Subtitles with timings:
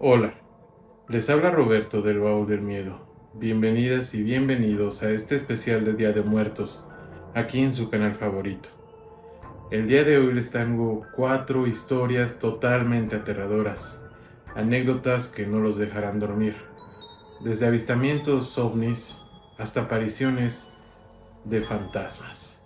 [0.00, 0.34] Hola,
[1.08, 3.00] les habla Roberto del Baúl del Miedo.
[3.34, 6.86] Bienvenidas y bienvenidos a este especial de Día de Muertos,
[7.34, 8.68] aquí en su canal favorito.
[9.72, 14.00] El día de hoy les tengo cuatro historias totalmente aterradoras,
[14.54, 16.54] anécdotas que no los dejarán dormir,
[17.40, 19.20] desde avistamientos ovnis
[19.58, 20.72] hasta apariciones
[21.44, 22.56] de fantasmas.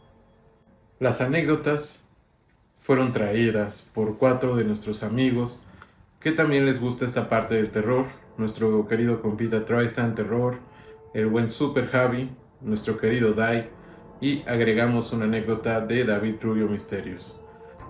[1.01, 2.05] Las anécdotas
[2.77, 5.63] fueron traídas por cuatro de nuestros amigos
[6.23, 8.07] que también les gusta esta parte del terror.
[8.39, 10.57] Nuestro querido compita Tristan Terror,
[11.15, 12.31] el buen Super Javi,
[12.61, 13.69] nuestro querido Dai
[14.21, 17.39] y agregamos una anécdota de David Rubio Misterios.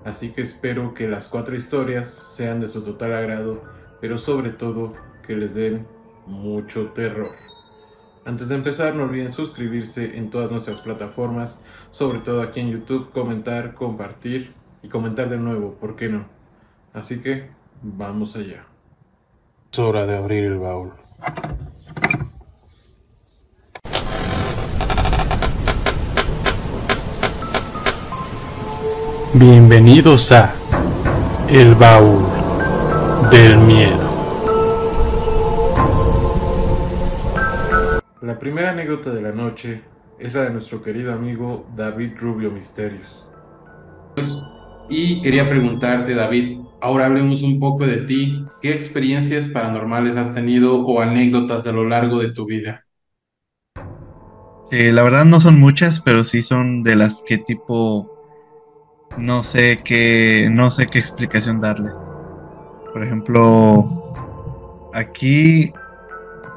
[0.07, 3.61] Así que espero que las cuatro historias sean de su total agrado,
[4.01, 4.95] pero sobre todo
[5.27, 5.87] que les den
[6.27, 7.31] mucho terror.
[8.25, 13.11] Antes de empezar, no olviden suscribirse en todas nuestras plataformas, sobre todo aquí en YouTube,
[13.11, 16.27] comentar, compartir y comentar de nuevo, ¿por qué no?
[16.95, 18.65] Así que Vamos allá.
[19.73, 20.93] Es hora de abrir el baúl.
[29.35, 30.55] Bienvenidos a
[31.49, 32.23] El baúl
[33.33, 34.13] del miedo.
[38.21, 39.83] La primera anécdota de la noche
[40.21, 43.27] es la de nuestro querido amigo David Rubio Misterios.
[44.95, 48.45] Y quería preguntarte, David, ahora hablemos un poco de ti.
[48.61, 52.85] ¿Qué experiencias paranormales has tenido o anécdotas a lo largo de tu vida?
[54.71, 58.07] Sí, la verdad no son muchas, pero sí son de las que tipo
[59.17, 61.97] no sé qué no sé qué explicación darles.
[62.93, 64.13] Por ejemplo,
[64.93, 65.73] aquí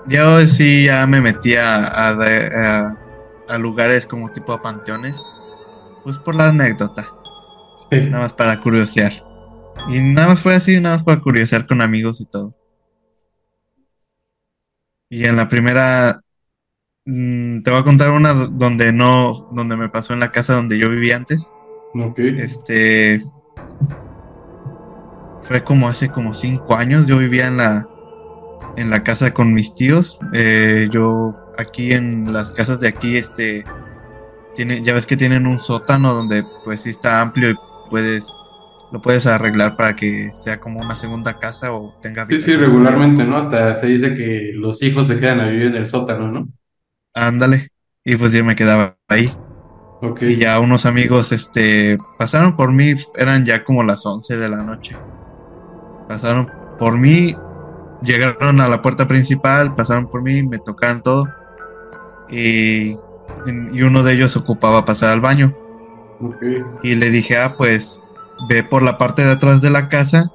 [0.09, 5.25] yo sí ya me metí a, a, lugares como tipo a panteones,
[6.03, 7.07] pues por la anécdota,
[7.91, 9.13] nada más para curiosear.
[9.89, 12.53] Y nada más fue así, nada más para curiosear con amigos y todo.
[15.09, 16.21] Y en la primera,
[17.05, 20.77] mm, te voy a contar una donde no, donde me pasó en la casa donde
[20.77, 21.49] yo vivía antes.
[21.93, 22.19] Ok.
[22.19, 23.23] Este,
[25.43, 27.87] fue como hace como cinco años, yo vivía en la,
[28.77, 30.17] en la casa con mis tíos.
[30.33, 33.63] Eh, yo aquí en las casas de aquí, este,
[34.55, 37.55] tiene, ya ves que tienen un sótano donde pues sí está amplio y
[37.95, 38.27] puedes
[38.91, 42.27] lo puedes arreglar para que sea como una segunda casa o tenga...
[42.29, 43.37] Sí, sí, regularmente, ¿no?
[43.37, 46.47] Hasta se dice que los hijos se quedan a vivir en el sótano, ¿no?
[47.13, 47.69] Ándale.
[48.03, 49.31] Y pues yo me quedaba ahí.
[50.01, 50.33] Okay.
[50.33, 54.57] Y ya unos amigos, este, pasaron por mí, eran ya como las 11 de la
[54.57, 54.95] noche.
[56.07, 56.45] Pasaron
[56.77, 57.33] por mí,
[58.03, 61.23] llegaron a la puerta principal, pasaron por mí, me tocaron todo.
[62.29, 62.91] Y,
[63.71, 65.64] y uno de ellos ocupaba pasar al baño.
[66.19, 66.61] Okay.
[66.83, 68.01] Y le dije, ah, pues
[68.49, 70.31] ve por la parte de atrás de la casa,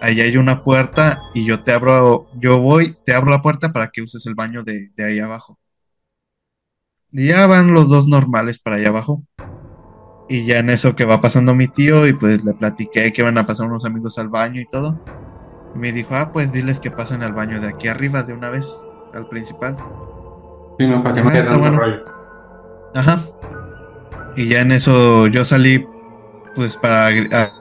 [0.00, 3.90] ahí hay una puerta y yo te abro, yo voy, te abro la puerta para
[3.90, 5.58] que uses el baño de, ahí abajo.
[7.12, 9.22] Y ya van los dos normales para allá abajo.
[10.28, 13.38] Y ya en eso que va pasando mi tío y pues le platiqué que van
[13.38, 15.00] a pasar unos amigos al baño y todo.
[15.74, 18.50] Y me dijo, ah, pues diles que pasen al baño de aquí arriba de una
[18.50, 18.76] vez,
[19.14, 19.76] al principal.
[20.78, 21.80] Sí, no, para que no quede bueno.
[22.94, 23.24] Ajá.
[24.36, 25.84] Y ya en eso yo salí
[26.54, 27.10] pues para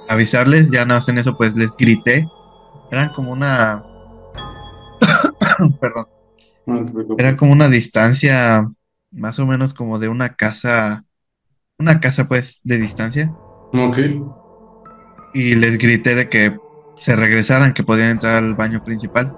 [0.07, 2.27] avisarles, ya no hacen eso, pues les grité.
[2.91, 3.83] Eran como una...
[5.81, 6.07] Perdón.
[7.17, 8.69] Era como una distancia,
[9.11, 11.03] más o menos como de una casa,
[11.77, 13.31] una casa pues de distancia.
[13.73, 13.97] Ok.
[15.33, 16.57] Y les grité de que
[16.97, 19.35] se regresaran, que podían entrar al baño principal.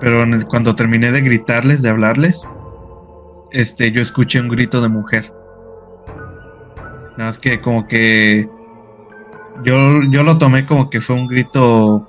[0.00, 2.40] Pero cuando terminé de gritarles, de hablarles,
[3.52, 5.30] este, yo escuché un grito de mujer.
[7.18, 8.48] Nada más que como que
[9.64, 12.06] yo, yo lo tomé como que fue un grito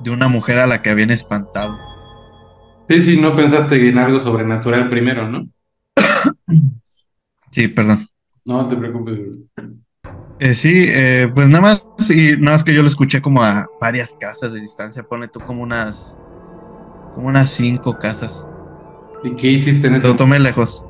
[0.00, 1.76] de una mujer a la que habían espantado.
[2.88, 5.46] Sí, sí, no pensaste en algo sobrenatural primero, ¿no?
[7.50, 8.08] sí, perdón.
[8.46, 9.18] No te preocupes.
[10.38, 13.66] Eh, sí, eh, pues nada más, y nada más que yo lo escuché como a
[13.82, 16.16] varias casas de distancia, pone tú como unas,
[17.14, 18.46] como unas cinco casas.
[19.24, 20.08] ¿Y qué hiciste en eso?
[20.08, 20.82] Lo tomé lejos.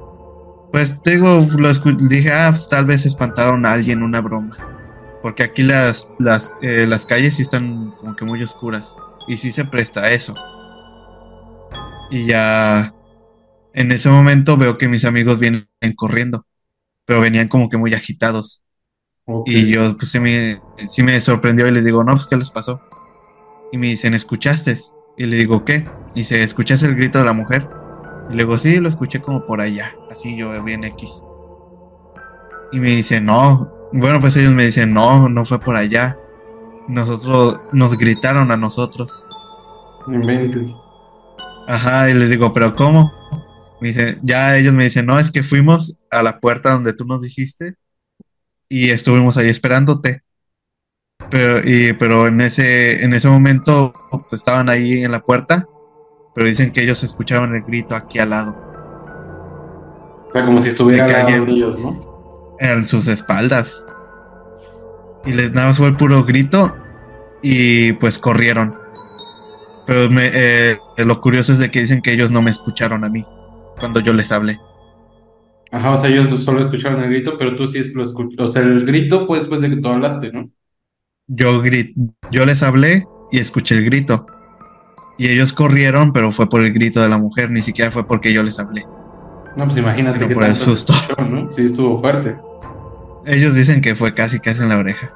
[0.77, 1.73] Pues digo, lo
[2.07, 4.59] dije, ah, pues, tal vez espantaron a alguien una broma.
[5.23, 8.95] Porque aquí las, las, eh, las calles sí están como que muy oscuras.
[9.27, 10.35] Y sí se presta a eso.
[12.11, 12.93] Y ya
[13.73, 16.45] en ese momento veo que mis amigos vienen corriendo.
[17.07, 18.63] Pero venían como que muy agitados.
[19.47, 22.51] Y yo pues sí me, sí me sorprendió y les digo, no, pues ¿qué les
[22.51, 22.79] pasó?
[23.73, 24.75] Y me dicen, ¿escuchaste?
[25.17, 25.89] Y le digo, ¿qué?
[26.15, 27.67] Y se ¿escuchaste el grito de la mujer?
[28.31, 31.11] Y luego, sí, lo escuché como por allá, así yo bien X.
[32.73, 36.17] Y me dice, no, bueno, pues ellos me dicen, no, no fue por allá.
[36.89, 39.25] Nosotros, nos gritaron a nosotros.
[40.09, 40.77] Inventes.
[41.67, 43.11] Ajá, y les digo, ¿pero cómo?
[43.81, 47.05] Me dice, ya ellos me dicen, no, es que fuimos a la puerta donde tú
[47.05, 47.75] nos dijiste
[48.69, 50.23] y estuvimos ahí esperándote.
[51.31, 55.67] Pero, y, pero en ese, en ese momento pues, estaban ahí en la puerta,
[56.37, 58.55] pero dicen que ellos escucharon el grito aquí al lado,
[60.29, 62.15] O sea, como si estuviera al lado de ellos, ¿no?
[62.61, 63.83] en sus espaldas.
[65.25, 66.71] Y les nada más fue el puro grito
[67.43, 68.73] y pues corrieron.
[69.87, 73.09] Pero me, eh, lo curioso es de que dicen que ellos no me escucharon a
[73.09, 73.25] mí
[73.79, 74.59] cuando yo les hablé.
[75.73, 78.43] Ajá, o sea, ellos solo escucharon el grito, pero tú sí lo escuchaste.
[78.43, 80.51] O sea, el grito fue después de que tú hablaste, ¿no?
[81.29, 81.97] Yo, grit
[82.31, 84.27] yo les hablé y escuché el grito.
[85.19, 88.33] Y ellos corrieron, pero fue por el grito de la mujer, ni siquiera fue porque
[88.33, 88.85] yo les hablé.
[89.57, 90.93] No, pues imagínate Sino que por el susto.
[90.93, 91.53] escuchó, ¿no?
[91.53, 92.37] Sí, estuvo fuerte.
[93.25, 95.11] Ellos dicen que fue casi casi en la oreja.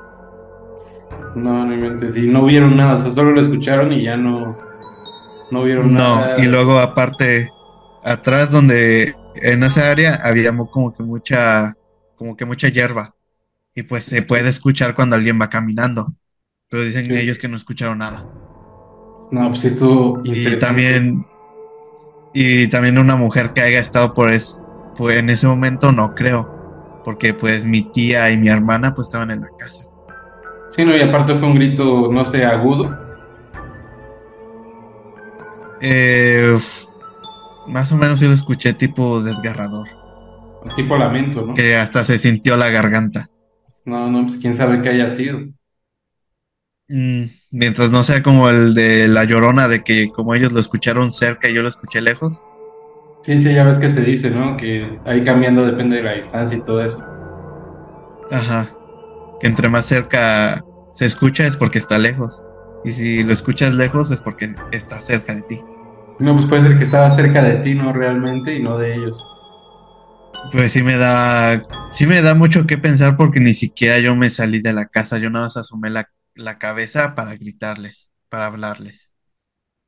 [1.36, 2.16] No, no inventes.
[2.16, 4.56] Y no vieron nada, o sea, solo lo escucharon y ya no,
[5.50, 6.40] no vieron No, nada.
[6.42, 7.50] y luego aparte,
[8.02, 11.76] atrás donde, en esa área había como que mucha,
[12.16, 13.14] como que mucha hierba.
[13.74, 16.12] Y pues se puede escuchar cuando alguien va caminando.
[16.68, 17.12] Pero dicen Sí.
[17.14, 18.24] ellos que no escucharon nada.
[19.30, 21.24] No, pues sí estuvo Y también,
[22.34, 24.62] y también una mujer que haya estado por es,
[24.96, 26.58] pues en ese momento no creo.
[27.04, 29.88] Porque pues mi tía y mi hermana pues estaban en la casa.
[30.72, 32.86] Sí, no, y aparte fue un grito, no sé, agudo.
[35.80, 36.56] Eh,
[37.66, 39.88] más o menos sí lo escuché tipo desgarrador.
[40.76, 41.54] Tipo lamento, ¿no?
[41.54, 43.28] Que hasta se sintió la garganta.
[43.86, 45.40] No, no, pues quién sabe qué haya sido.
[46.88, 51.12] Mm, mientras no sea como el de la llorona, de que como ellos lo escucharon
[51.12, 52.44] cerca y yo lo escuché lejos.
[53.22, 54.56] Sí, sí, ya ves que se dice, ¿no?
[54.56, 56.98] Que ahí cambiando depende de la distancia y todo eso.
[58.30, 58.70] Ajá.
[59.40, 62.42] Que entre más cerca se escucha es porque está lejos.
[62.84, 65.60] Y si lo escuchas lejos es porque está cerca de ti.
[66.18, 67.92] No, pues puede ser que estaba cerca de ti, ¿no?
[67.92, 69.26] Realmente, y no de ellos.
[70.52, 71.62] Pues sí me da,
[71.92, 75.18] sí me da mucho que pensar porque ni siquiera yo me salí de la casa,
[75.18, 79.10] yo nada más asomé la, la cabeza para gritarles, para hablarles.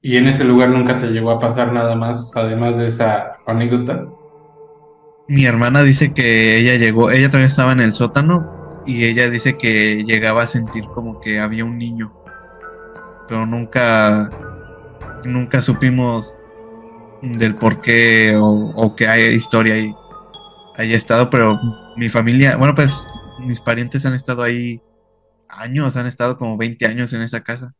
[0.02, 4.06] Y en ese lugar nunca te llegó a pasar nada más, además de esa anécdota.
[5.28, 9.56] Mi hermana dice que ella llegó, ella también estaba en el sótano y ella dice
[9.56, 12.12] que llegaba a sentir como que había un niño,
[13.28, 14.30] pero nunca,
[15.24, 16.34] nunca supimos
[17.22, 19.94] del por qué o, o que hay historia ahí,
[20.76, 21.56] haya estado, pero
[21.96, 23.06] mi familia, bueno pues
[23.40, 24.82] mis parientes han estado ahí
[25.52, 27.74] años, han estado como 20 años en esa casa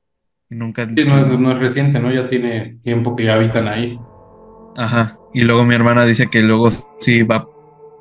[0.50, 2.10] y nunca han Sí, no es, no es reciente, ¿no?
[2.12, 3.98] Ya tiene tiempo que habitan ahí.
[4.76, 5.19] Ajá.
[5.34, 6.70] Y luego mi hermana dice que luego
[7.00, 7.48] sí va,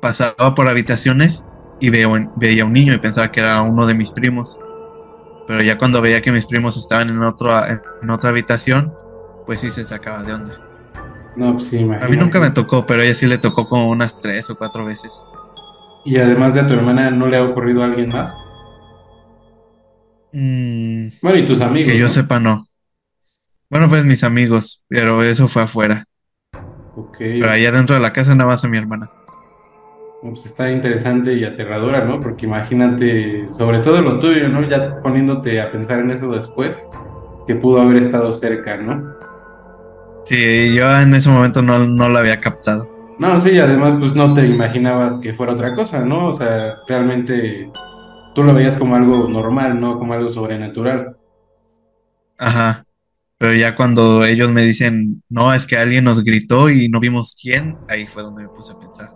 [0.00, 1.44] pasaba por habitaciones
[1.80, 4.58] y veo, veía un niño y pensaba que era uno de mis primos.
[5.46, 8.92] Pero ya cuando veía que mis primos estaban en, otro, en otra habitación,
[9.46, 10.56] pues sí se sacaba de onda.
[11.34, 12.18] No, pues sí, A mí imagínate.
[12.18, 15.24] nunca me tocó, pero a ella sí le tocó como unas tres o cuatro veces.
[16.04, 18.32] Y además de a tu hermana, ¿no le ha ocurrido a alguien más?
[20.32, 22.10] Mm, Bueno, y tus amigos, que yo ¿no?
[22.10, 22.66] sepa, no.
[23.70, 26.04] Bueno, pues mis amigos, pero eso fue afuera.
[26.96, 27.16] Ok.
[27.18, 29.08] Pero allá dentro de la casa nada más a mi hermana.
[30.22, 32.20] No, Pues está interesante y aterradora, ¿no?
[32.20, 34.62] Porque imagínate, sobre todo lo tuyo, ¿no?
[34.68, 36.80] Ya poniéndote a pensar en eso después,
[37.46, 39.02] que pudo haber estado cerca, ¿no?
[40.26, 42.88] Sí, yo en ese momento no, no la había captado.
[43.18, 46.28] No, sí, además, pues no te imaginabas que fuera otra cosa, ¿no?
[46.28, 47.70] O sea, realmente
[48.34, 49.98] tú lo veías como algo normal, ¿no?
[49.98, 51.16] Como algo sobrenatural.
[52.38, 52.84] Ajá.
[53.38, 57.36] Pero ya cuando ellos me dicen, no, es que alguien nos gritó y no vimos
[57.40, 59.10] quién, ahí fue donde me puse a pensar.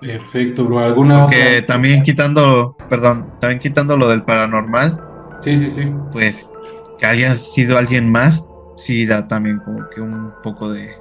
[0.00, 0.80] Perfecto, bro.
[0.80, 1.62] ¿Alguna Que otra?
[1.62, 4.96] también quitando, perdón, también quitando lo del paranormal,
[5.42, 5.82] Sí, sí, sí.
[6.10, 6.50] pues
[6.98, 8.44] que haya sido alguien más,
[8.76, 10.96] sí da también como que un poco de,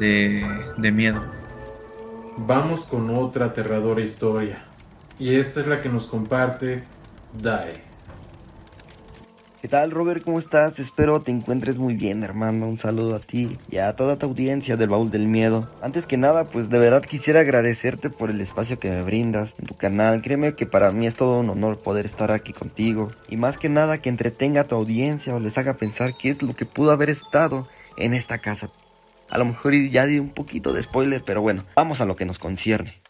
[0.00, 1.20] de, de miedo.
[2.36, 4.73] Vamos con otra aterradora historia.
[5.18, 6.84] Y esta es la que nos comparte
[7.40, 7.94] Dae.
[9.64, 10.22] ¿Qué tal, Robert?
[10.22, 10.78] ¿Cómo estás?
[10.78, 12.68] Espero te encuentres muy bien, hermano.
[12.68, 15.70] Un saludo a ti y a toda tu audiencia del Baúl del Miedo.
[15.80, 19.64] Antes que nada, pues de verdad quisiera agradecerte por el espacio que me brindas en
[19.64, 20.20] tu canal.
[20.20, 23.10] Créeme que para mí es todo un honor poder estar aquí contigo.
[23.30, 26.42] Y más que nada que entretenga a tu audiencia o les haga pensar qué es
[26.42, 27.66] lo que pudo haber estado
[27.96, 28.68] en esta casa.
[29.30, 32.26] A lo mejor ya di un poquito de spoiler, pero bueno, vamos a lo que
[32.26, 33.03] nos concierne.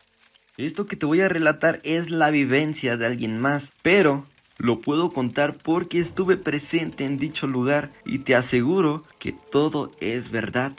[0.57, 4.25] Esto que te voy a relatar es la vivencia de alguien más, pero
[4.57, 10.31] lo puedo contar porque estuve presente en dicho lugar y te aseguro que todo es
[10.31, 10.73] verdad.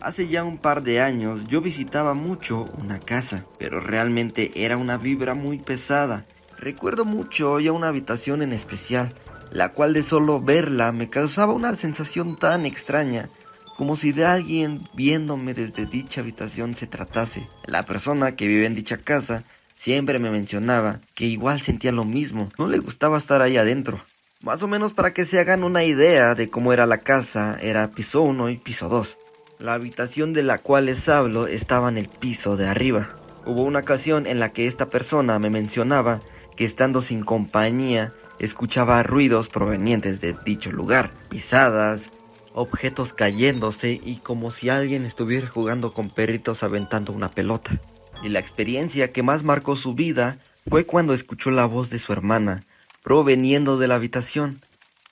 [0.00, 4.96] Hace ya un par de años yo visitaba mucho una casa, pero realmente era una
[4.96, 6.24] vibra muy pesada.
[6.58, 9.14] Recuerdo mucho ya una habitación en especial,
[9.52, 13.30] la cual de solo verla me causaba una sensación tan extraña,
[13.76, 17.46] como si de alguien viéndome desde dicha habitación se tratase.
[17.66, 22.48] La persona que vive en dicha casa siempre me mencionaba que igual sentía lo mismo,
[22.58, 24.00] no le gustaba estar ahí adentro.
[24.40, 27.88] Más o menos para que se hagan una idea de cómo era la casa, era
[27.88, 29.18] piso 1 y piso 2.
[29.58, 33.08] La habitación de la cual les hablo estaba en el piso de arriba.
[33.46, 36.20] Hubo una ocasión en la que esta persona me mencionaba
[36.56, 42.10] que estando sin compañía escuchaba ruidos provenientes de dicho lugar, pisadas,
[42.56, 47.80] objetos cayéndose y como si alguien estuviera jugando con perritos aventando una pelota.
[48.24, 52.12] Y la experiencia que más marcó su vida fue cuando escuchó la voz de su
[52.12, 52.64] hermana
[53.04, 54.60] proveniendo de la habitación,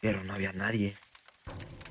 [0.00, 0.96] pero no había nadie.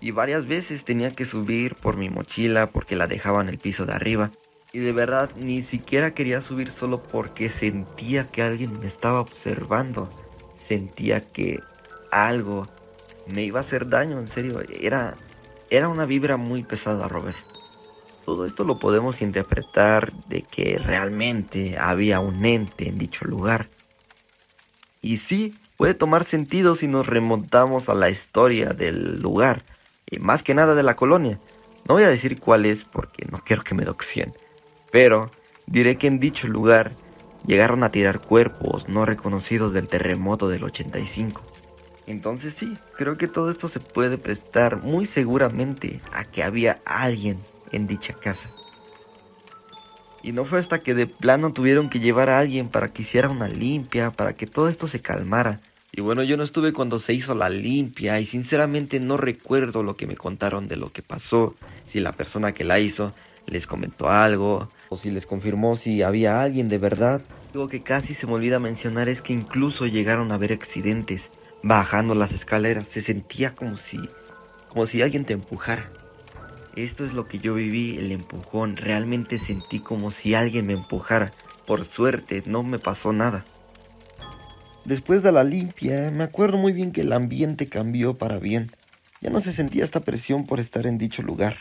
[0.02, 3.86] Y varias veces tenía que subir por mi mochila porque la dejaba en el piso
[3.86, 4.32] de arriba.
[4.74, 10.12] Y de verdad ni siquiera quería subir solo porque sentía que alguien me estaba observando
[10.56, 11.60] sentía que
[12.12, 12.68] algo
[13.28, 14.62] me iba a hacer daño, en serio.
[14.82, 15.16] Era,
[15.74, 17.36] era una vibra muy pesada, Robert.
[18.25, 23.70] Todo esto lo podemos interpretar de que realmente había un ente en dicho lugar.
[25.01, 29.63] Y sí, puede tomar sentido si nos remontamos a la historia del lugar,
[30.06, 31.39] y más que nada de la colonia.
[31.88, 34.32] No voy a decir cuál es porque no quiero que me doxien,
[34.92, 35.32] pero
[35.65, 36.92] diré que en dicho lugar
[37.48, 41.53] llegaron a tirar cuerpos no reconocidos del terremoto del 85.
[42.06, 47.40] Entonces sí, creo que todo esto se puede prestar muy seguramente a que había alguien
[47.72, 48.50] en dicha casa.
[50.22, 53.30] Y no fue hasta que de plano tuvieron que llevar a alguien para que hiciera
[53.30, 55.60] una limpia, para que todo esto se calmara.
[55.92, 59.96] Y bueno, yo no estuve cuando se hizo la limpia y sinceramente no recuerdo lo
[59.96, 61.56] que me contaron de lo que pasó,
[61.88, 63.14] si la persona que la hizo
[63.46, 67.22] les comentó algo o si les confirmó si había alguien de verdad.
[67.54, 71.30] Algo que casi se me olvida mencionar es que incluso llegaron a haber accidentes
[71.63, 72.88] bajando las escaleras.
[72.88, 73.98] Se sentía como si
[74.70, 75.88] como si alguien te empujara.
[76.75, 78.75] Esto es lo que yo viví, el empujón.
[78.75, 81.32] Realmente sentí como si alguien me empujara.
[81.67, 83.46] Por suerte, no me pasó nada.
[84.84, 88.72] Después de la limpia, me acuerdo muy bien que el ambiente cambió para bien.
[89.22, 91.58] Ya no se sentía esta presión por estar en dicho lugar.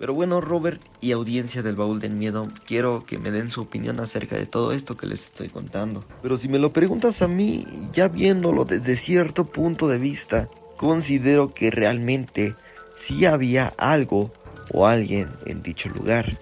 [0.00, 4.00] Pero bueno, Robert y audiencia del baúl del miedo, quiero que me den su opinión
[4.00, 6.06] acerca de todo esto que les estoy contando.
[6.22, 11.52] Pero si me lo preguntas a mí, ya viéndolo desde cierto punto de vista, considero
[11.52, 12.54] que realmente
[12.96, 14.32] sí había algo
[14.72, 16.38] o alguien en dicho lugar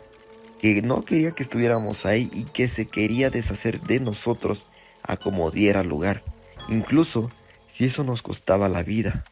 [0.61, 4.67] que no quería que estuviéramos ahí y que se quería deshacer de nosotros
[5.03, 6.23] a como diera lugar,
[6.69, 7.29] incluso
[7.67, 9.25] si eso nos costaba la vida.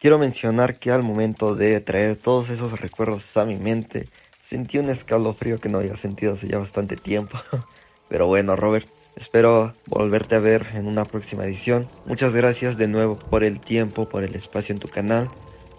[0.00, 4.88] Quiero mencionar que al momento de traer todos esos recuerdos a mi mente, sentí un
[4.88, 7.38] escalofrío que no había sentido hace ya bastante tiempo.
[8.08, 11.86] Pero bueno, Robert, espero volverte a ver en una próxima edición.
[12.06, 15.28] Muchas gracias de nuevo por el tiempo, por el espacio en tu canal.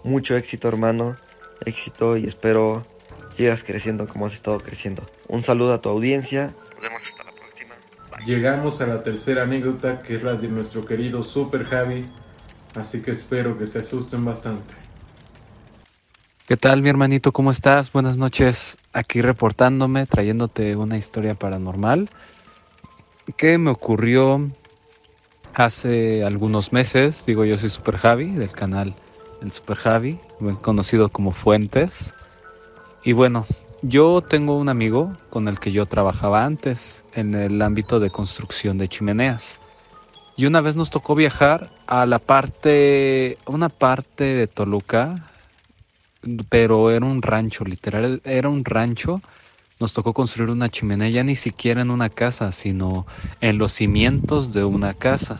[0.04, 1.16] Mucho éxito, hermano.
[1.66, 2.86] Éxito y espero
[3.32, 5.04] sigas creciendo como has estado creciendo.
[5.26, 6.52] Un saludo a tu audiencia.
[6.74, 7.74] Nos vemos hasta la próxima.
[8.24, 12.06] Llegamos a la tercera anécdota, que es la de nuestro querido Super Javi
[12.74, 14.74] Así que espero que se asusten bastante.
[16.46, 17.32] ¿Qué tal mi hermanito?
[17.32, 17.92] ¿Cómo estás?
[17.92, 18.76] Buenas noches.
[18.92, 22.10] Aquí reportándome, trayéndote una historia paranormal
[23.36, 24.50] que me ocurrió
[25.54, 27.24] hace algunos meses.
[27.26, 28.94] Digo, yo soy Super Javi del canal
[29.40, 30.18] El Super Javi,
[30.60, 32.14] conocido como Fuentes.
[33.04, 33.46] Y bueno,
[33.82, 38.78] yo tengo un amigo con el que yo trabajaba antes en el ámbito de construcción
[38.78, 39.58] de chimeneas.
[40.36, 45.14] Y una vez nos tocó viajar a la parte, una parte de Toluca,
[46.48, 49.20] pero era un rancho, literal, era un rancho.
[49.78, 53.06] Nos tocó construir una chimenea ya ni siquiera en una casa, sino
[53.40, 55.38] en los cimientos de una casa.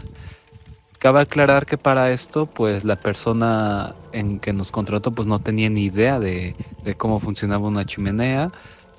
[0.98, 5.70] Cabe aclarar que para esto, pues la persona en que nos contrató, pues no tenía
[5.70, 8.50] ni idea de, de cómo funcionaba una chimenea,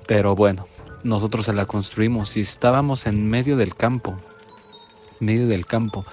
[0.06, 0.66] pero bueno,
[1.04, 4.18] nosotros se la construimos y estábamos en medio del campo
[5.24, 6.04] medio del campo.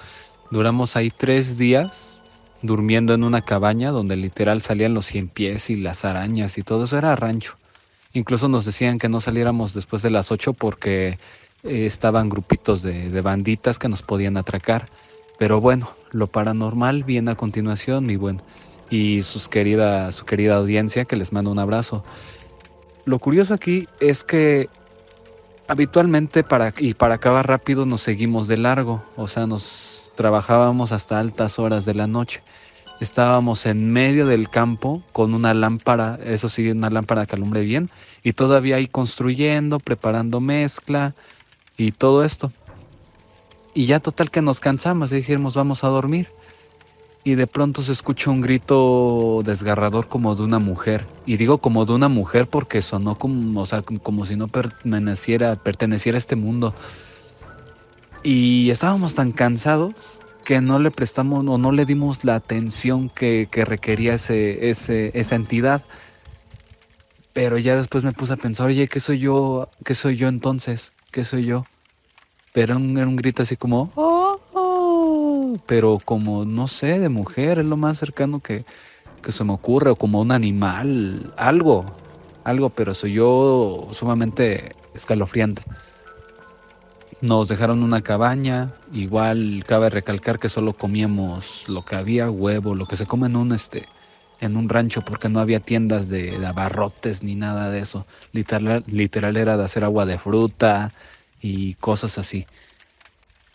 [0.50, 2.22] Duramos ahí tres días
[2.62, 6.84] durmiendo en una cabaña donde literal salían los cien pies y las arañas y todo
[6.84, 7.56] eso era rancho.
[8.14, 11.18] Incluso nos decían que no saliéramos después de las ocho porque
[11.64, 14.86] eh, estaban grupitos de, de, banditas que nos podían atracar.
[15.38, 18.42] Pero bueno, lo paranormal viene a continuación, mi buen.
[18.90, 22.04] Y sus querida, su querida audiencia, que les mando un abrazo.
[23.06, 24.68] Lo curioso aquí es que
[25.72, 31.18] habitualmente para y para acabar rápido nos seguimos de largo, o sea, nos trabajábamos hasta
[31.18, 32.42] altas horas de la noche.
[33.00, 37.88] Estábamos en medio del campo con una lámpara, eso sí, una lámpara que alumbre bien,
[38.22, 41.14] y todavía ahí construyendo, preparando mezcla
[41.78, 42.52] y todo esto.
[43.72, 46.28] Y ya total que nos cansamos y dijimos vamos a dormir.
[47.24, 51.06] Y de pronto se escucha un grito desgarrador como de una mujer.
[51.24, 55.54] Y digo como de una mujer porque sonó como, o sea, como si no perteneciera,
[55.54, 56.74] perteneciera a este mundo.
[58.24, 63.48] Y estábamos tan cansados que no le prestamos o no le dimos la atención que,
[63.66, 65.82] requería ese, esa entidad.
[67.32, 69.68] Pero ya después me puse a pensar, oye, ¿qué soy yo?
[69.84, 70.92] ¿Qué soy yo entonces?
[71.12, 71.64] ¿Qué soy yo?
[72.52, 74.21] Pero era un grito así como, oh,
[75.52, 78.64] oh", pero como, no sé, de mujer, es lo más cercano que,
[79.22, 81.84] que se me ocurre, o como un animal, algo,
[82.44, 85.62] algo, pero soy yo sumamente escalofriante.
[87.20, 92.86] Nos dejaron una cabaña, igual cabe recalcar que solo comíamos lo que había, huevo, lo
[92.86, 93.84] que se come en un este
[94.42, 98.04] en un rancho porque no había tiendas de, abarrotes ni nada de eso.
[98.32, 100.90] Literal, literal era de hacer agua de fruta
[101.40, 102.44] y cosas así.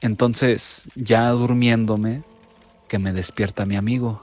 [0.01, 2.23] Entonces, ya durmiéndome,
[2.87, 4.21] que me despierta mi amigo.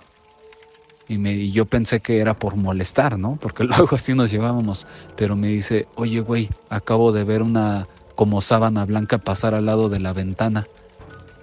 [1.09, 3.37] Y, me, y yo pensé que era por molestar, ¿no?
[3.37, 4.87] Porque luego así nos llevábamos.
[5.17, 9.89] Pero me dice, oye, güey, acabo de ver una como sábana blanca pasar al lado
[9.89, 10.67] de la ventana.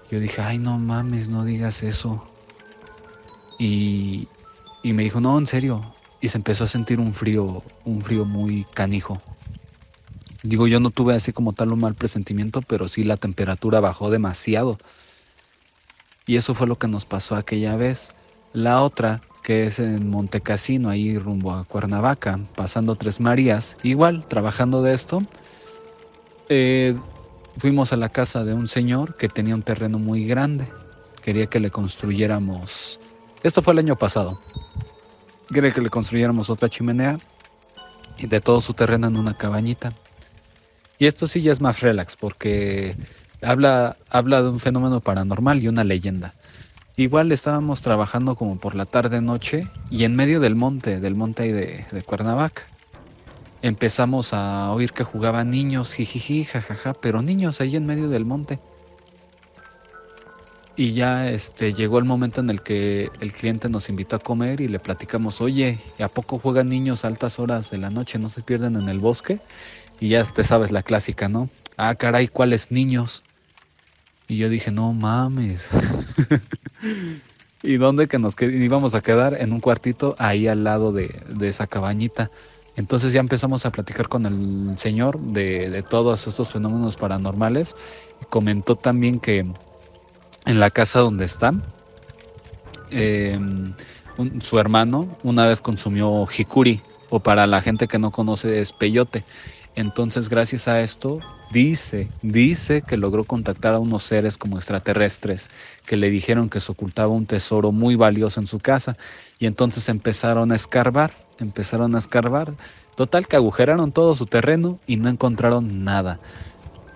[0.10, 2.24] Yo dije, ay, no mames, no digas eso.
[3.60, 4.28] Y,
[4.84, 5.82] y me dijo, no, en serio.
[6.22, 9.22] Y se empezó a sentir un frío, un frío muy canijo.
[10.44, 14.10] Digo, yo no tuve así como tal un mal presentimiento, pero sí la temperatura bajó
[14.10, 14.78] demasiado.
[16.26, 18.14] Y eso fue lo que nos pasó aquella vez.
[18.54, 24.82] La otra, que es en Montecasino, ahí rumbo a Cuernavaca, pasando Tres Marías, igual, trabajando
[24.82, 25.22] de esto,
[26.50, 26.96] eh,
[27.58, 30.68] fuimos a la casa de un señor que tenía un terreno muy grande.
[31.22, 33.00] Quería que le construyéramos...
[33.44, 34.40] Esto fue el año pasado.
[35.54, 37.18] Quería que le construyéramos otra chimenea
[38.18, 39.92] y de todo su terreno en una cabañita.
[41.02, 42.96] Y esto sí ya es más relax porque
[43.42, 46.36] habla, habla de un fenómeno paranormal y una leyenda.
[46.96, 51.42] Igual estábamos trabajando como por la tarde noche y en medio del monte, del monte
[51.42, 52.68] ahí de, Cuernavaca
[53.64, 58.60] empezamos a oír que jugaban niños, jijiji, jajaja, pero niños ahí en medio del monte.
[60.76, 64.62] Y ya este, llegó el momento en el que el cliente nos invitó a comer
[64.62, 68.20] y le platicamos, oye, ¿a poco juegan niños a altas horas de la noche?
[68.20, 69.40] ¿No se pierden en el bosque?
[70.02, 71.50] Y ya te sabes la clásica, ¿no?
[71.78, 73.24] Ah, caray, ¿cuáles niños?
[74.28, 75.70] Y yo dije, no mames.
[77.64, 79.38] ¿Y dónde que nos íbamos a quedar?
[79.40, 82.32] En un cuartito ahí al lado de, de esa cabañita.
[82.78, 87.76] Entonces ya empezamos a platicar con el señor de, todos estos fenómenos paranormales.
[88.22, 89.46] Y comentó también que
[90.46, 91.62] en la casa donde están,
[92.90, 93.74] em,
[94.42, 99.26] su hermano una vez consumió jicuri, o para la gente que no conoce es peyote.
[99.76, 101.20] Entonces, gracias a esto,
[101.52, 105.50] dice, dice que logró contactar a unos seres como extraterrestres
[105.86, 108.98] que le dijeron que se ocultaba un tesoro muy valioso en su casa.
[109.40, 112.54] Y entonces empezaron a escarbar empezaron a escarbar.
[112.96, 116.20] Total que agujeraron todo su terreno y no encontraron nada.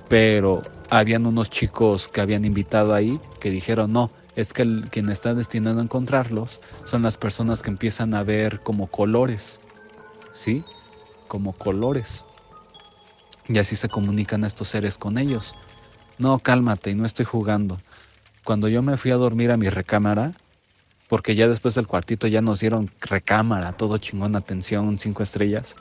[0.08, 5.10] Pero habían unos chicos que habían invitado ahí que dijeron, no, es que el, quien
[5.10, 9.60] está destinado a encontrarlos son las personas que empiezan a ver como colores.
[10.34, 10.64] ¿Sí?
[11.28, 12.26] Como colores.
[13.48, 15.56] Y así se comunican estos seres con ellos.
[16.18, 17.78] No, cálmate, y no estoy jugando.
[18.44, 20.32] Cuando yo me fui a dormir a mi recámara,
[21.08, 25.76] porque ya después del cuartito ya nos dieron recámara, todo chingón, atención, cinco estrellas.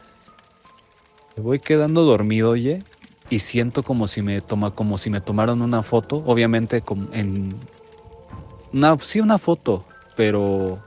[1.37, 2.83] Me voy quedando dormido, oye,
[3.31, 7.55] y siento como si me toma, como si me tomaron una foto, obviamente en
[8.72, 9.85] una, sí una foto,
[10.16, 10.79] pero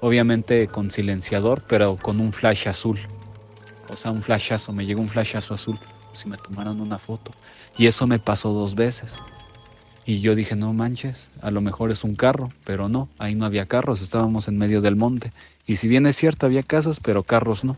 [0.00, 2.98] obviamente con silenciador, pero con un flash azul.
[3.90, 5.78] O sea, un flashazo, me llegó un flashazo azul,
[6.12, 7.30] si me tomaron una foto.
[7.76, 9.18] Y eso me pasó dos veces.
[10.08, 13.44] Y yo dije, no manches, a lo mejor es un carro, pero no, ahí no
[13.44, 15.32] había carros, estábamos en medio del monte.
[15.66, 17.76] Y si bien es cierto, había casas, pero carros no.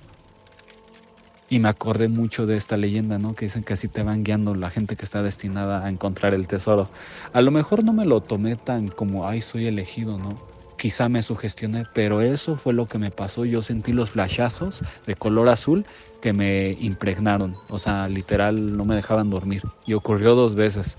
[1.49, 3.35] Y me acordé mucho de esta leyenda, ¿no?
[3.35, 6.47] Que dicen que así te van guiando la gente que está destinada a encontrar el
[6.47, 6.88] tesoro.
[7.33, 10.40] A lo mejor no me lo tomé tan como, ay, soy elegido, ¿no?
[10.79, 13.45] Quizá me sugestioné, pero eso fue lo que me pasó.
[13.45, 15.85] Yo sentí los flashazos de color azul
[16.20, 17.54] que me impregnaron.
[17.68, 19.62] O sea, literal, no me dejaban dormir.
[19.87, 20.96] Y ocurrió dos veces.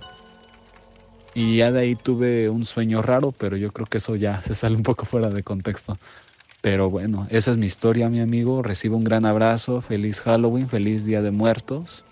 [1.34, 4.56] Y ya de ahí tuve un sueño raro, pero yo creo que eso ya se
[4.56, 5.98] sale un poco fuera de contexto.
[6.62, 8.62] Pero bueno, esa es mi historia, mi amigo.
[8.62, 12.04] Recibo un gran abrazo, feliz Halloween, feliz Día de Muertos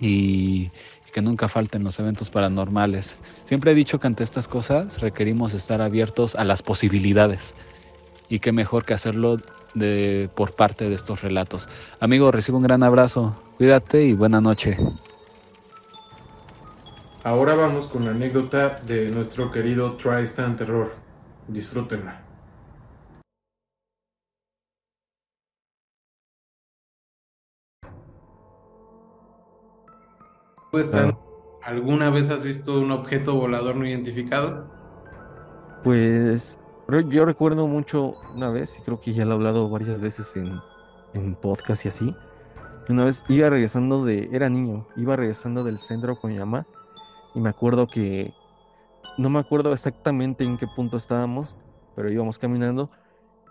[0.00, 0.70] y
[1.12, 3.16] que nunca falten los eventos paranormales.
[3.44, 7.54] Siempre he dicho que ante estas cosas requerimos estar abiertos a las posibilidades
[8.28, 9.38] y qué mejor que hacerlo
[9.74, 11.68] de, por parte de estos relatos.
[12.00, 14.76] Amigo, recibo un gran abrazo, cuídate y buena noche.
[17.24, 20.94] Ahora vamos con la anécdota de nuestro querido Tristan Terror.
[21.48, 22.22] Disfrútenla.
[30.70, 30.90] Pues,
[31.64, 34.70] ¿Alguna vez has visto un objeto volador no identificado?
[35.82, 36.58] Pues
[37.10, 40.50] yo recuerdo mucho una vez, y creo que ya lo he hablado varias veces en,
[41.14, 42.14] en podcast y así.
[42.88, 46.66] Una vez iba regresando de, era niño, iba regresando del centro con mi mamá
[47.34, 48.32] y me acuerdo que,
[49.18, 51.56] no me acuerdo exactamente en qué punto estábamos,
[51.94, 52.90] pero íbamos caminando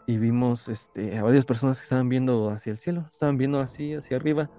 [0.07, 3.93] y vimos este, a varias personas que estaban viendo hacia el cielo, estaban viendo así
[3.93, 4.49] hacia arriba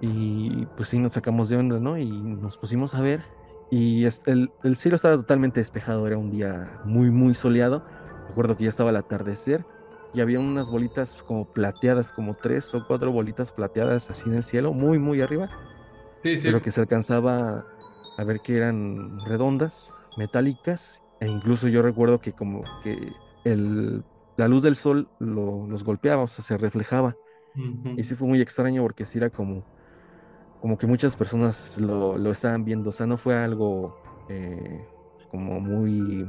[0.00, 1.98] y pues sí nos sacamos de onda, ¿no?
[1.98, 3.22] Y nos pusimos a ver
[3.70, 7.82] y el, el cielo estaba totalmente despejado, era un día muy, muy soleado.
[8.28, 9.64] Recuerdo que ya estaba el atardecer
[10.14, 14.44] y había unas bolitas como plateadas, como tres o cuatro bolitas plateadas así en el
[14.44, 15.48] cielo, muy, muy arriba.
[16.22, 16.42] Sí, sí.
[16.42, 17.62] Pero que se alcanzaba
[18.16, 22.96] a ver que eran redondas, metálicas, e incluso yo recuerdo que como que
[23.44, 24.04] el,
[24.36, 27.16] la luz del sol los golpeaba, o sea, se reflejaba.
[27.96, 29.64] Y sí fue muy extraño porque sí era como
[30.60, 33.94] como que muchas personas lo, lo estaban viendo, o sea, no fue algo
[34.28, 34.84] eh,
[35.30, 36.26] como muy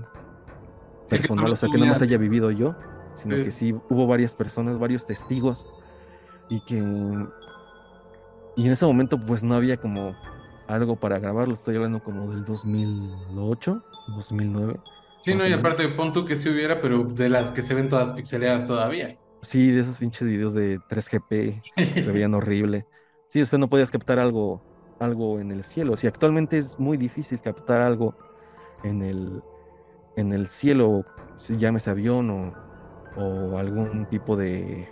[1.09, 2.75] personal, o sea, que no más haya vivido yo,
[3.15, 5.65] sino que sí hubo varias personas, varios testigos,
[6.49, 6.77] y que
[8.55, 10.13] y en ese momento pues no había como
[10.67, 13.81] algo para grabarlo, estoy hablando como del 2008,
[14.15, 14.75] 2009.
[15.23, 17.89] Sí, no, y aparte pon tú que sí hubiera, pero de las que se ven
[17.89, 19.17] todas pixeleadas todavía.
[19.41, 21.61] Sí, de esos pinches videos de 3GP,
[22.03, 22.85] se veían horrible.
[23.29, 24.61] Sí, usted no podías captar algo,
[24.99, 25.95] algo en el cielo.
[25.95, 28.15] Si actualmente es muy difícil captar algo
[28.83, 29.41] en el,
[30.15, 31.03] en el cielo,
[31.39, 32.49] si llámese avión o,
[33.17, 34.89] o algún tipo de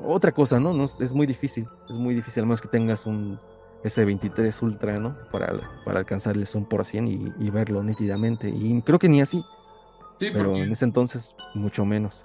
[0.00, 0.72] otra cosa, ¿no?
[0.74, 0.84] ¿no?
[0.84, 3.38] Es muy difícil, es muy difícil, al menos que tengas un
[3.82, 5.14] S23 Ultra, ¿no?
[5.32, 5.52] Para,
[5.84, 8.48] para alcanzar el zoom por 100 y, y, verlo nítidamente.
[8.48, 9.42] Y creo que ni así.
[10.18, 12.24] Sí, pero en ese entonces mucho menos.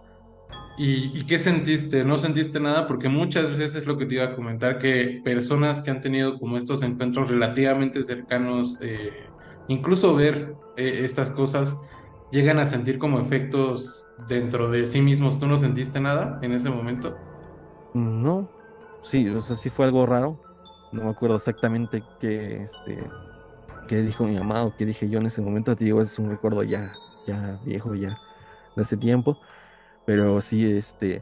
[0.82, 2.06] ¿Y, qué sentiste?
[2.06, 2.88] ¿No sentiste nada?
[2.88, 6.40] Porque muchas veces es lo que te iba a comentar, que personas que han tenido
[6.40, 9.12] como estos encuentros relativamente cercanos, eh,
[9.68, 11.76] incluso ver eh, estas cosas,
[12.32, 15.38] llegan a sentir como efectos dentro de sí mismos.
[15.38, 17.14] ¿Tú no sentiste nada en ese momento?
[17.94, 18.50] No,
[19.04, 20.40] sí, o sea, sí fue algo raro.
[20.94, 23.04] No me acuerdo exactamente qué, este,
[23.90, 25.76] qué dijo mi mamá o qué dije yo en ese momento.
[25.76, 26.94] Te digo, es un recuerdo ya,
[27.28, 28.18] ya viejo, ya
[28.78, 29.38] de ese tiempo
[30.10, 31.22] pero sí, este,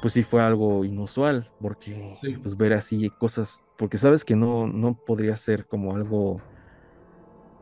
[0.00, 4.94] pues sí fue algo inusual, porque pues ver así cosas, porque sabes que no, no
[4.94, 6.40] podría ser como algo,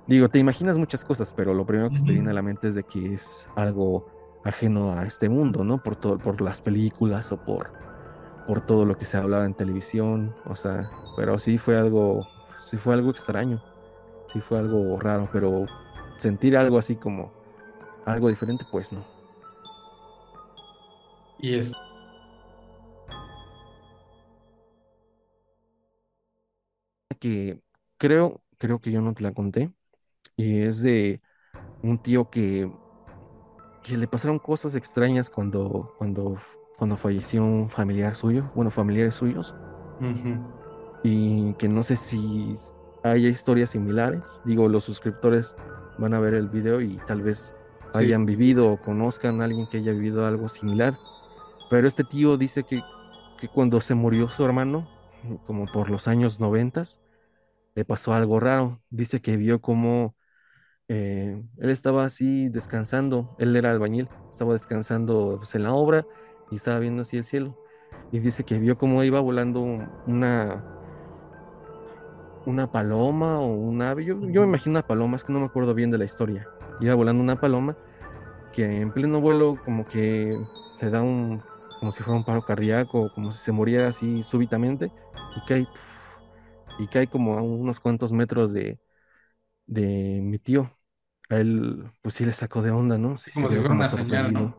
[0.06, 2.76] digo, te imaginas muchas cosas, pero lo primero que te viene a la mente es
[2.76, 4.06] de que es algo
[4.44, 5.78] ajeno a este mundo, ¿no?
[5.78, 7.72] Por todo, por las películas o por,
[8.46, 12.24] por todo lo que se hablaba en televisión, o sea, pero sí fue algo,
[12.60, 13.60] sí fue algo extraño,
[14.28, 15.66] sí fue algo raro, pero
[16.20, 17.32] sentir algo así como
[18.06, 19.21] algo diferente, pues no.
[21.42, 21.72] Y es...
[27.18, 27.60] Que
[27.98, 29.72] creo, creo que yo no te la conté.
[30.36, 31.20] Y es de
[31.82, 32.70] un tío que,
[33.84, 36.38] que le pasaron cosas extrañas cuando, cuando,
[36.78, 39.52] cuando falleció un familiar suyo, bueno, familiares suyos.
[41.04, 42.56] Y que no sé si
[43.02, 44.24] haya historias similares.
[44.44, 45.52] Digo, los suscriptores
[45.98, 47.52] van a ver el video y tal vez
[47.94, 50.94] hayan vivido o conozcan a alguien que haya vivido algo similar.
[51.72, 52.82] Pero este tío dice que,
[53.54, 54.86] cuando se murió su hermano,
[55.46, 57.00] como por los años noventas,
[57.74, 58.82] le pasó algo raro.
[58.90, 60.14] Dice que vio como
[60.88, 66.04] eh, él estaba así descansando, él era albañil, estaba descansando pues, en la obra
[66.50, 67.56] y estaba viendo así el cielo.
[68.10, 70.62] Y dice que vio como iba volando una,
[72.44, 74.04] una paloma o un ave.
[74.04, 76.44] Yo, yo, me imagino una paloma, es que no me acuerdo bien de la historia.
[76.82, 77.74] Iba volando una paloma
[78.54, 80.36] que en pleno vuelo como que
[80.82, 81.40] le da un,
[81.82, 84.92] como si fuera un paro cardíaco, como si se muriera así súbitamente,
[85.36, 85.66] y cae,
[86.78, 88.78] y cae como a unos cuantos metros de,
[89.66, 90.70] de mi tío.
[91.28, 93.16] A él, pues sí le sacó de onda, ¿no?
[93.34, 94.54] como si fuera una señal,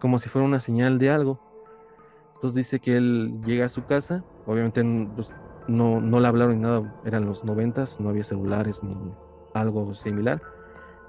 [0.00, 1.40] como si fuera una señal de algo.
[2.36, 4.84] Entonces dice que él llega a su casa, obviamente
[5.16, 5.32] pues,
[5.66, 8.94] no, no le hablaron ni nada, eran los noventas, no había celulares ni
[9.52, 10.38] algo similar.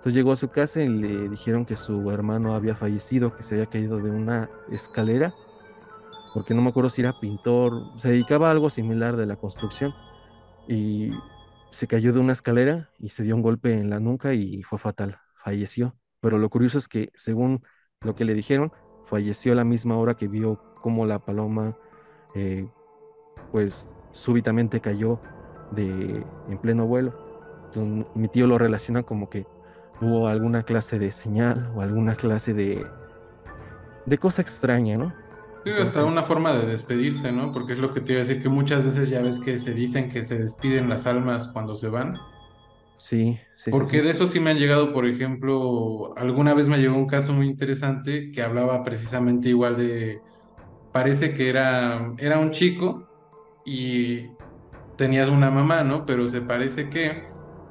[0.01, 3.53] Entonces llegó a su casa y le dijeron que su hermano había fallecido, que se
[3.53, 5.35] había caído de una escalera,
[6.33, 9.93] porque no me acuerdo si era pintor, se dedicaba a algo similar de la construcción,
[10.67, 11.11] y
[11.69, 14.79] se cayó de una escalera y se dio un golpe en la nuca y fue
[14.79, 15.95] fatal, falleció.
[16.19, 17.63] Pero lo curioso es que, según
[17.99, 18.71] lo que le dijeron,
[19.05, 21.77] falleció a la misma hora que vio cómo la paloma,
[22.33, 22.67] eh,
[23.51, 25.19] pues súbitamente cayó
[25.73, 27.11] de, en pleno vuelo.
[27.67, 29.45] Entonces, mi tío lo relaciona como que
[30.01, 32.93] o alguna clase de señal o alguna clase de,
[34.05, 35.17] de cosa extraña, ¿no?
[35.63, 37.51] Sí, hasta Entonces- una forma de despedirse, ¿no?
[37.51, 39.73] Porque es lo que te iba a decir, que muchas veces ya ves que se
[39.73, 42.27] dicen que se despiden las almas cuando se van.
[42.97, 44.03] Sí, sí, sí, Porque sí.
[44.03, 47.47] de eso sí me han llegado, por ejemplo, alguna vez me llegó un caso muy
[47.47, 50.23] interesante que hablaba precisamente igual de,
[50.91, 53.09] parece que era, era un chico
[53.65, 54.37] y
[54.97, 56.05] tenías una mamá, ¿no?
[56.05, 57.23] Pero se parece que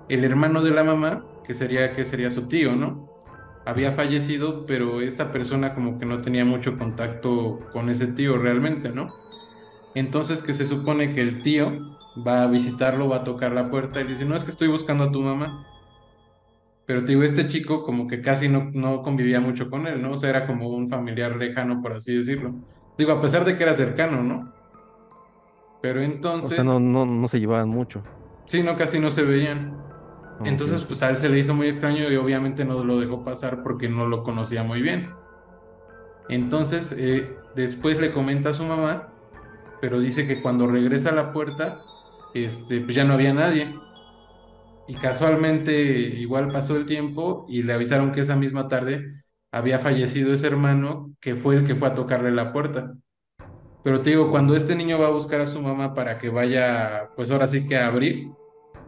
[0.09, 3.09] el hermano de la mamá, que sería, que sería su tío, ¿no?
[3.67, 8.91] Había fallecido, pero esta persona como que no tenía mucho contacto con ese tío realmente,
[8.93, 9.09] ¿no?
[9.97, 11.73] Entonces que se supone que el tío
[12.25, 15.03] va a visitarlo, va a tocar la puerta y dice, no, es que estoy buscando
[15.03, 15.49] a tu mamá.
[16.87, 20.13] Pero te digo, este chico como que casi no, no convivía mucho con él, ¿no?
[20.13, 22.55] O sea, era como un familiar lejano, por así decirlo.
[22.97, 24.39] Digo, a pesar de que era cercano, ¿no?
[25.83, 28.09] Pero O entonces, sea, no, no, no se llevaban mucho.
[28.47, 29.87] sí, no, casi no se veían.
[30.45, 33.63] Entonces, pues a él se le hizo muy extraño y obviamente no lo dejó pasar
[33.63, 35.05] porque no lo conocía muy bien.
[36.29, 39.09] Entonces, eh, después le comenta a su mamá,
[39.81, 41.81] pero dice que cuando regresa a la puerta,
[42.35, 43.69] este, pues ya no había nadie.
[44.89, 49.23] Y casualmente igual pasó el tiempo y le avisaron que esa misma tarde
[49.53, 52.95] había fallecido ese hermano que fue el que fue a tocarle la puerta.
[53.83, 57.09] Pero te digo, cuando este niño va a buscar a su mamá para que vaya,
[57.17, 58.29] pues ahora sí que a abrir,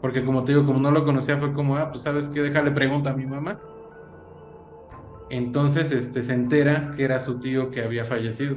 [0.03, 2.73] porque como te digo, como no lo conocía, fue como, ah, pues sabes qué, déjale
[2.73, 3.57] pregunta a mi mamá.
[5.31, 8.57] Entonces, este, se entera que era su tío que había fallecido.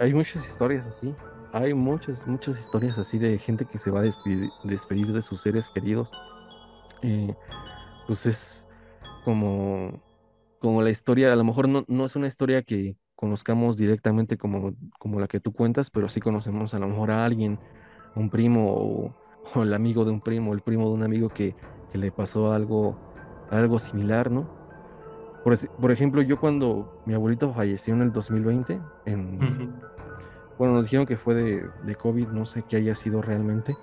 [0.00, 1.14] Hay- muchas historias así.
[1.52, 5.40] Hay muchas, muchas historias así de gente que se va a despedir, despedir de sus
[5.40, 6.08] seres queridos.
[7.02, 7.34] Eh,
[8.06, 8.66] pues es
[9.24, 10.02] como,
[10.58, 14.74] como la historia, a lo mejor no, no es una historia que conozcamos directamente como,
[14.98, 17.58] como la que tú cuentas, pero sí conocemos a lo mejor a alguien,
[18.16, 19.21] un primo o,
[19.54, 21.56] o el amigo de un primo, el primo de un amigo que,
[21.90, 22.98] que le pasó algo,
[23.50, 24.50] algo similar, ¿no?
[25.44, 29.48] Por, ej- por ejemplo, yo cuando mi abuelito falleció en el 2020, en,
[30.58, 33.74] bueno, nos dijeron que fue de, de COVID, no sé qué haya sido realmente,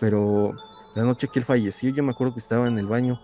[0.00, 0.50] pero
[0.94, 3.20] la noche que él falleció, yo me acuerdo que estaba en el baño.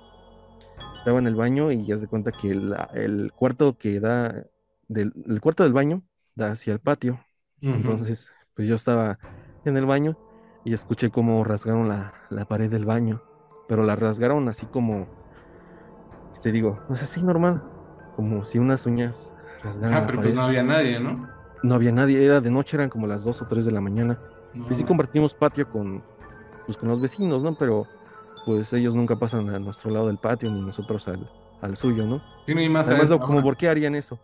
[0.99, 4.45] Estaba en el baño y ya se cuenta que la- el cuarto que da,
[4.89, 6.03] del, el cuarto del baño
[6.35, 7.21] da hacia el patio.
[7.73, 9.19] Entonces, pues yo estaba
[9.65, 10.19] en el baño
[10.69, 13.23] y escuché cómo rasgaron la, la pared del baño,
[13.69, 15.09] pero la rasgaron así como,
[16.43, 17.63] te digo, pues así normal,
[18.17, 20.23] como si unas uñas rasgaran la pero pared.
[20.23, 21.13] pues no había nadie, ¿no?
[21.63, 24.21] No había nadie, era de noche, eran como las 2 o 3 de la mañana.
[24.53, 26.05] No, Y sí compartimos patio con,
[26.67, 27.57] pues, con los vecinos, ¿no?
[27.57, 27.91] Pero
[28.45, 32.25] pues ellos nunca pasan a nuestro lado del patio ni nosotros al, al suyo, ¿no?
[32.47, 34.23] Sí, no, y más Además, no, como por qué harían eso.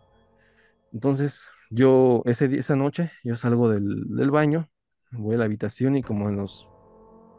[0.91, 4.69] Entonces, yo ese día, esa noche, yo salgo del, del baño,
[5.17, 6.67] voy a la habitación y como en los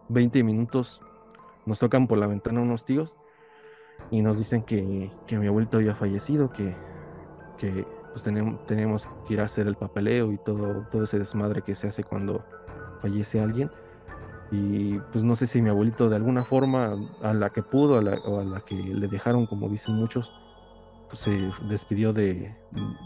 [0.08, 1.00] 20 minutos
[1.66, 3.12] nos tocan por la ventana unos tíos
[4.10, 6.74] y nos dicen que, que mi abuelito había fallecido, que,
[7.58, 11.62] que pues tenemos, tenemos que ir a hacer el papeleo y todo, todo ese desmadre
[11.62, 12.40] que se hace cuando
[13.02, 13.70] fallece alguien.
[14.52, 18.02] Y pues no sé si mi abuelito de alguna forma, a la que pudo a
[18.02, 20.32] la- o a la que le dejaron, como dicen muchos,
[21.16, 22.56] se despidió de,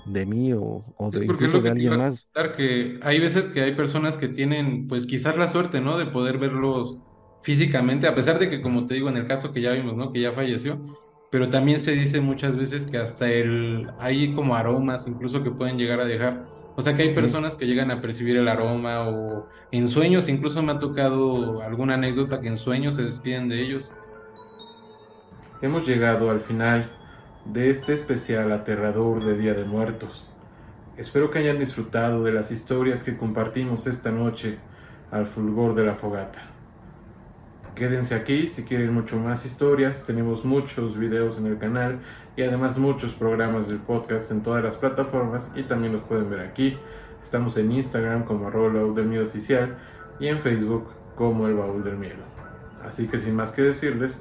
[0.07, 2.29] de mí o, o de Sí, incluso lo de que alguien más.
[2.57, 5.99] que hay veces que hay personas que tienen, pues quizás la suerte, ¿no?
[5.99, 6.99] De poder verlos
[7.43, 10.13] físicamente, a pesar de que, como te digo, en el caso que ya vimos, ¿no?
[10.13, 10.81] Que ya falleció,
[11.31, 15.79] pero también se dice muchas veces que hasta el, hay como aromas incluso que pueden
[15.79, 16.47] llegar a dejar.
[16.77, 20.63] O sea que hay personas que llegan a percibir el aroma o en sueños, incluso
[20.63, 23.93] me ha tocado alguna anécdota que en sueños se despiden de ellos.
[25.61, 27.00] Hemos llegado al final
[27.45, 30.29] de este especial aterrador de Día de Muertos.
[30.97, 34.59] Espero que hayan disfrutado de las historias que compartimos esta noche
[35.11, 36.43] al fulgor de la fogata.
[37.75, 42.01] Quédense aquí si quieren mucho más historias, tenemos muchos videos en el canal
[42.37, 46.41] y además muchos programas del podcast en todas las plataformas y también los pueden ver
[46.41, 46.77] aquí.
[47.23, 49.79] Estamos en Instagram como baúl del miedo oficial
[50.21, 52.23] y en Facebook como el baúl del miedo.
[52.85, 54.21] Así que sin más que decirles,